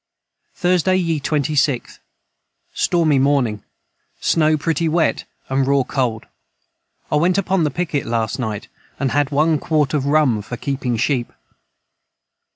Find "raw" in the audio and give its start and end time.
5.51-5.83